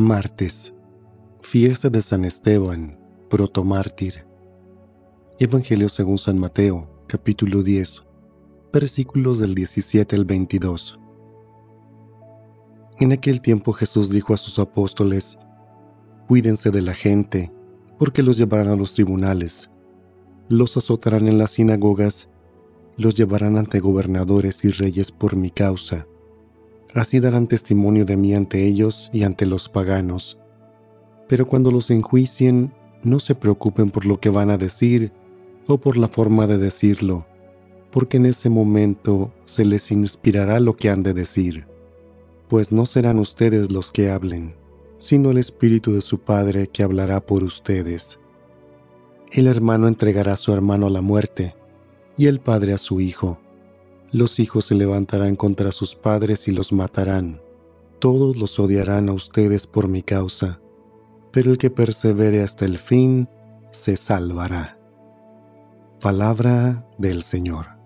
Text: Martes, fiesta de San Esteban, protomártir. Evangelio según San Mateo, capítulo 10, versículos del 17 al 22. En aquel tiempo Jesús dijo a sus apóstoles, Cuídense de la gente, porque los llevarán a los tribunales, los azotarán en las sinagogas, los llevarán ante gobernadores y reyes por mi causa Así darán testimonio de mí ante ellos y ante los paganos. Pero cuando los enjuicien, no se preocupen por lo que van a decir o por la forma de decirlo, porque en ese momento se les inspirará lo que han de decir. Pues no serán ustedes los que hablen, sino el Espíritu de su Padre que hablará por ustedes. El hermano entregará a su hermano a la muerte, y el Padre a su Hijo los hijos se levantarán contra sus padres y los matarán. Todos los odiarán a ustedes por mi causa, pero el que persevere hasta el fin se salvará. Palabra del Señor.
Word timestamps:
Martes, 0.00 0.76
fiesta 1.40 1.90
de 1.90 2.02
San 2.02 2.24
Esteban, 2.24 3.00
protomártir. 3.28 4.24
Evangelio 5.40 5.88
según 5.88 6.18
San 6.18 6.38
Mateo, 6.38 7.02
capítulo 7.08 7.64
10, 7.64 8.06
versículos 8.72 9.40
del 9.40 9.56
17 9.56 10.14
al 10.14 10.24
22. 10.24 11.00
En 13.00 13.10
aquel 13.10 13.40
tiempo 13.40 13.72
Jesús 13.72 14.10
dijo 14.10 14.32
a 14.32 14.36
sus 14.36 14.60
apóstoles, 14.60 15.40
Cuídense 16.28 16.70
de 16.70 16.82
la 16.82 16.94
gente, 16.94 17.52
porque 17.98 18.22
los 18.22 18.38
llevarán 18.38 18.68
a 18.68 18.76
los 18.76 18.92
tribunales, 18.92 19.72
los 20.48 20.76
azotarán 20.76 21.26
en 21.26 21.38
las 21.38 21.50
sinagogas, 21.50 22.30
los 22.96 23.16
llevarán 23.16 23.58
ante 23.58 23.80
gobernadores 23.80 24.64
y 24.64 24.70
reyes 24.70 25.10
por 25.10 25.34
mi 25.34 25.50
causa 25.50 26.06
Así 26.94 27.20
darán 27.20 27.46
testimonio 27.46 28.04
de 28.04 28.16
mí 28.16 28.34
ante 28.34 28.64
ellos 28.66 29.10
y 29.12 29.24
ante 29.24 29.46
los 29.46 29.68
paganos. 29.68 30.40
Pero 31.28 31.46
cuando 31.46 31.70
los 31.70 31.90
enjuicien, 31.90 32.72
no 33.02 33.20
se 33.20 33.34
preocupen 33.34 33.90
por 33.90 34.06
lo 34.06 34.18
que 34.18 34.30
van 34.30 34.50
a 34.50 34.58
decir 34.58 35.12
o 35.66 35.78
por 35.78 35.96
la 35.96 36.08
forma 36.08 36.46
de 36.46 36.56
decirlo, 36.56 37.26
porque 37.90 38.16
en 38.16 38.26
ese 38.26 38.48
momento 38.48 39.32
se 39.44 39.64
les 39.64 39.90
inspirará 39.92 40.60
lo 40.60 40.76
que 40.76 40.88
han 40.88 41.02
de 41.02 41.12
decir. 41.12 41.66
Pues 42.48 42.72
no 42.72 42.86
serán 42.86 43.18
ustedes 43.18 43.70
los 43.70 43.92
que 43.92 44.10
hablen, 44.10 44.54
sino 44.98 45.30
el 45.30 45.36
Espíritu 45.36 45.92
de 45.92 46.00
su 46.00 46.20
Padre 46.20 46.68
que 46.68 46.82
hablará 46.82 47.20
por 47.20 47.42
ustedes. 47.42 48.18
El 49.30 49.46
hermano 49.46 49.88
entregará 49.88 50.32
a 50.32 50.36
su 50.36 50.54
hermano 50.54 50.86
a 50.86 50.90
la 50.90 51.02
muerte, 51.02 51.54
y 52.16 52.26
el 52.26 52.40
Padre 52.40 52.72
a 52.72 52.78
su 52.78 53.00
Hijo 53.00 53.38
los 54.10 54.40
hijos 54.40 54.66
se 54.66 54.74
levantarán 54.74 55.36
contra 55.36 55.72
sus 55.72 55.94
padres 55.94 56.48
y 56.48 56.52
los 56.52 56.72
matarán. 56.72 57.40
Todos 57.98 58.36
los 58.36 58.58
odiarán 58.58 59.08
a 59.08 59.12
ustedes 59.12 59.66
por 59.66 59.88
mi 59.88 60.02
causa, 60.02 60.60
pero 61.32 61.50
el 61.50 61.58
que 61.58 61.70
persevere 61.70 62.42
hasta 62.42 62.64
el 62.64 62.78
fin 62.78 63.28
se 63.72 63.96
salvará. 63.96 64.78
Palabra 66.00 66.86
del 66.96 67.22
Señor. 67.22 67.77